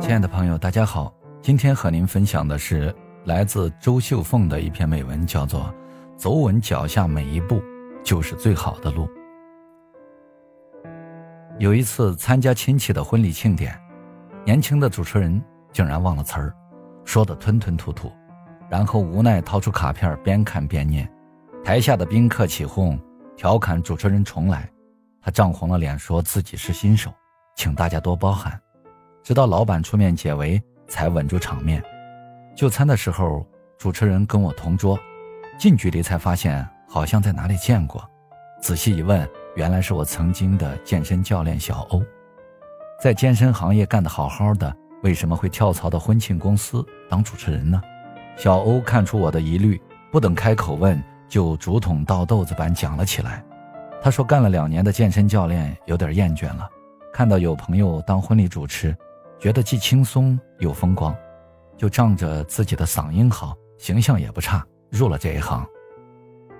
[0.00, 2.92] 亲爱的朋友，大家好，今天和您分享的是
[3.26, 5.60] 来自周秀凤的一篇美文，叫做
[6.16, 7.62] 《走稳脚下每一步
[8.02, 9.06] 就是最好的路》。
[11.58, 13.78] 有一次参加亲戚的婚礼庆典，
[14.44, 15.40] 年轻的主持人
[15.70, 16.54] 竟然忘了词儿，
[17.04, 18.10] 说的吞吞吐吐，
[18.70, 21.08] 然后无奈掏出卡片边看边念，
[21.62, 22.98] 台下的宾客起哄，
[23.36, 24.68] 调侃主持人重来，
[25.20, 27.12] 他涨红了脸，说自己是新手，
[27.54, 28.58] 请大家多包涵。
[29.22, 31.82] 直到老板出面解围，才稳住场面。
[32.54, 33.46] 就餐的时候，
[33.78, 34.98] 主持人跟我同桌，
[35.58, 38.02] 近距离才发现好像在哪里见过。
[38.60, 42.02] 仔细一问，原来是我曾经的健身教练小欧。
[43.02, 47.80] 在健身行业干得好好的，为什么会跳槽到婚庆公司当主持人呢？
[48.36, 53.42] 小欧看出我的疑虑，不等开口问，就竹筒倒豆子般讲了起来。
[54.02, 56.68] 他说，干了两年的健身教练有点厌倦了，
[57.12, 58.94] 看到有朋友当婚礼主持。
[59.40, 61.16] 觉得既轻松又风光，
[61.74, 65.66] 就仗着自己的嗓音好，形象也不差，入了这一行。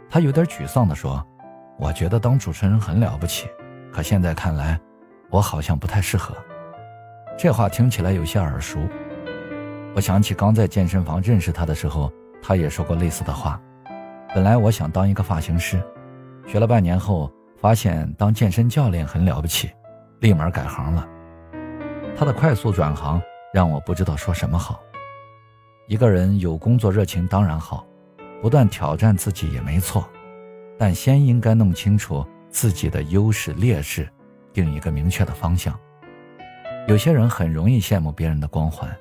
[0.08, 1.22] 他有点沮丧地说
[1.78, 3.48] ：“我觉得当主持人很了不起，
[3.92, 4.80] 可现在看来，
[5.28, 6.34] 我好像不太适合。”
[7.36, 8.80] 这话听起来有些耳熟。
[9.94, 13.60] 我想起刚在健身房认识他的时候，他也说过类似的话。
[14.34, 15.78] 本来我想当一个发型师，
[16.46, 19.70] 学了半年后，发现当健身教练很了不起，
[20.20, 21.06] 立马改行了。
[22.20, 23.18] 他的快速转行
[23.50, 24.82] 让我不知道说什么好。
[25.88, 27.86] 一个人有工作热情当然好，
[28.42, 30.06] 不断挑战自己也没错，
[30.78, 34.06] 但先应该弄清楚自己的优势劣势，
[34.52, 35.74] 定一个明确的方向。
[36.86, 38.94] 有些人很容易羡慕别人的光环，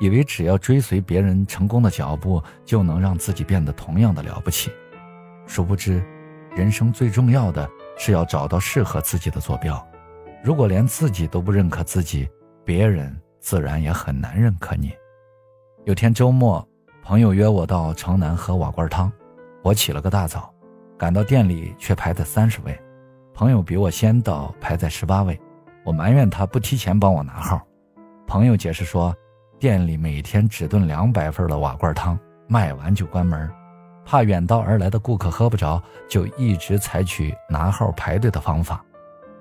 [0.00, 4.72] 以为只要追随别人成功的脚步，就能让自己变得同样的了不起。
[5.46, 6.02] 殊不知，
[6.54, 7.68] 人生最重要的
[7.98, 9.86] 是要找到适合自己的坐标。
[10.42, 12.26] 如果连自己都不认可自己，
[12.66, 14.92] 别人自然也很难认可你。
[15.84, 16.66] 有天周末，
[17.00, 19.10] 朋友约我到城南喝瓦罐汤，
[19.62, 20.52] 我起了个大早，
[20.98, 22.76] 赶到店里却排在三十位，
[23.32, 25.40] 朋友比我先到，排在十八位。
[25.84, 27.64] 我埋怨他不提前帮我拿号，
[28.26, 29.14] 朋友解释说，
[29.60, 33.48] 店里每天只炖两百份的瓦罐汤，卖完就关门，
[34.04, 38.84] 怕远道而来的顾客喝不着，就一直采取拿号排队的方法，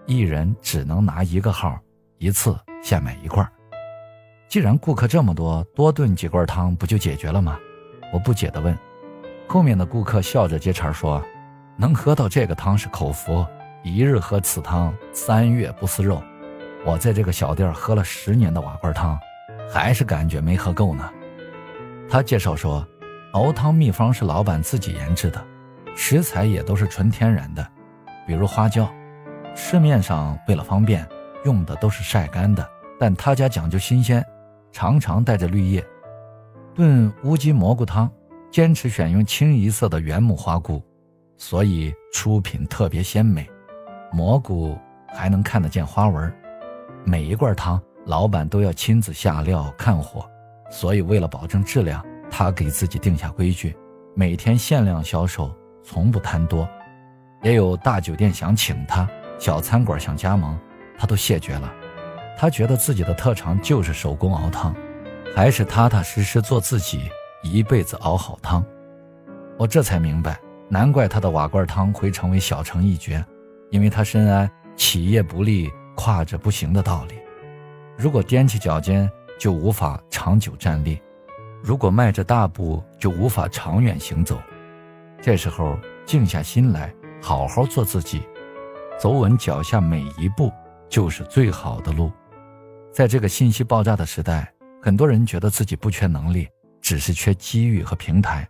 [0.06, 1.76] 一人只能拿一个号，
[2.26, 2.58] 一次。
[2.82, 3.48] 现买一罐。
[4.48, 7.60] 既然顾客这么多，多炖几罐汤不就解决了吗？
[8.12, 8.76] 我不解地问。
[9.48, 11.24] 后面的顾客笑着接茬说
[11.78, 13.46] ：“能喝到这个汤是口福，
[13.84, 16.22] 一日喝此汤，三月不思肉。
[16.84, 19.20] 我在这个小店喝了十年的瓦罐汤，
[19.72, 21.08] 还是感觉没喝够呢。”
[22.10, 22.88] 他介绍说，
[23.34, 25.44] 熬汤秘方是老板自己研制的，
[25.96, 27.68] 食材也都是纯天然的，
[28.28, 28.88] 比如花椒，
[29.56, 31.08] 市面上为了方便
[31.46, 32.68] 用的都是晒干的。
[33.00, 34.26] 但他家讲究新鲜，
[34.72, 35.86] 常常带着绿叶。
[36.74, 38.12] 炖乌鸡蘑菇汤，
[38.52, 40.84] 坚持选用清一色的原木花菇，
[41.38, 43.50] 所以出品特别鲜美。
[44.12, 46.34] 蘑菇还能看得见花纹。
[47.04, 50.26] 每一罐汤，老板都要亲自下料看火，
[50.70, 53.76] 所以为了保证质量，他给自己定下规矩：
[54.16, 55.54] 每天限量销售，
[55.84, 56.68] 从不贪多。
[57.44, 59.08] 也有大酒店想请他，
[59.38, 60.58] 小餐馆想加盟，
[60.98, 61.74] 他都谢绝了。
[62.38, 64.76] 他觉得自己的特长就是手工熬汤，
[65.36, 67.10] 还是踏踏实实做自己，
[67.44, 68.64] 一辈子熬好汤。
[69.58, 73.24] 我这才明白，难怪他的瓦罐汤会成为小城一绝，
[73.72, 77.16] 因为他深谙“企业不立，跨着不行”的道理。
[77.98, 80.98] 如果踮起脚尖，就无法长久站立；
[81.64, 84.38] 如果迈着大步，就无法长远行走。
[85.22, 88.22] 这时候，静下心来，好好做自己，
[89.00, 90.52] 走稳脚下每一步，
[90.96, 92.10] 就是最好的路。
[92.90, 94.50] 在这个信息爆炸的时代，
[94.82, 96.48] 很多人觉得自己不缺能力，
[96.80, 98.48] 只是缺机遇和平台，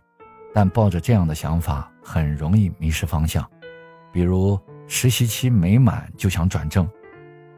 [0.54, 3.44] 但抱着这样的想法很容易迷失方向。
[4.12, 4.56] 比如
[4.86, 6.88] 实习期没满就想转正，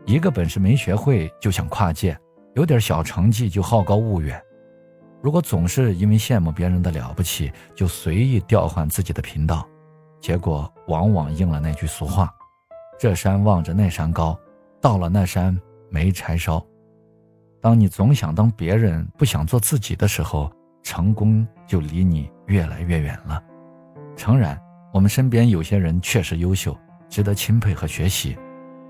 [0.07, 2.19] 一个本事没学会就想跨界，
[2.55, 4.43] 有点小成绩就好高骛远。
[5.21, 9.69] 如果总是因为羡慕别人的了不起就随意调换自己的频道，
[10.19, 12.35] 结果往往应了那句俗话
[12.99, 14.35] ：“这山望着那山高，
[14.81, 15.59] 到了那山
[15.91, 16.65] 没柴烧。”
[17.61, 20.51] 当你总想当别人，不想做自己的时候，
[20.83, 23.43] 成功就离你越来越远了。
[24.17, 24.57] 诚然，
[24.93, 26.77] 我们身边有些人确实优秀，
[27.09, 28.39] 值得钦佩和学习，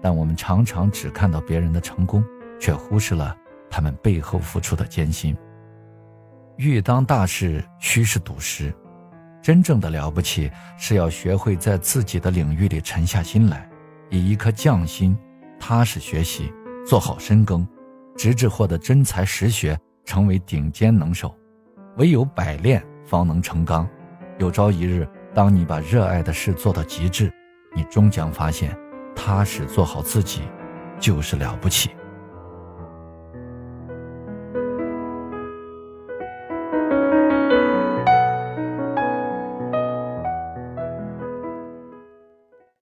[0.02, 2.22] 但我们常常只看到别人的成功，
[2.60, 3.34] 却忽视了
[3.70, 5.36] 他们背后付出的艰辛。
[6.56, 8.72] 欲当大事，须是笃实。
[9.40, 13.66] 真正的了不起，是要学会在自己的领域里沉下心来，
[14.10, 15.16] 以一颗匠心，
[15.58, 16.52] 踏实学习，
[16.86, 17.66] 做好深耕。
[18.16, 21.32] 直至获得真才实学，成为顶尖能手。
[21.98, 23.88] 唯有百炼方能成钢。
[24.38, 27.32] 有朝一日，当你把热爱的事做到极致，
[27.76, 28.76] 你终将发现，
[29.14, 30.42] 踏实做好自己，
[30.98, 31.90] 就是了不起。